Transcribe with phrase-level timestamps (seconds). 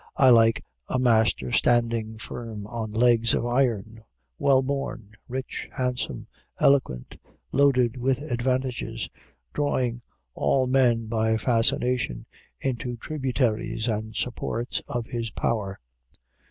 [0.17, 4.03] I like a master standing firm on legs of iron,
[4.39, 6.25] well born, rich, handsome,
[6.59, 7.19] eloquent,
[7.51, 9.09] loaded with advantages,
[9.53, 10.01] drawing
[10.33, 12.25] all men by fascination
[12.59, 15.79] into tributaries and supports of his power.